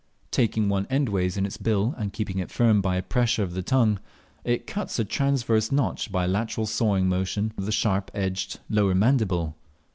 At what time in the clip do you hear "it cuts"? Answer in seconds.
4.43-4.97